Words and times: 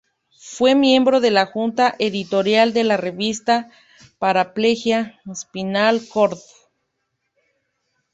Fue 0.39 0.73
miembro 0.73 1.19
de 1.19 1.29
la 1.29 1.45
junta 1.45 1.95
editorial 1.99 2.73
de 2.73 2.83
la 2.83 2.97
revista 2.97 3.69
Paraplegia-Spinal 4.17 6.07
Cord. 6.11 6.39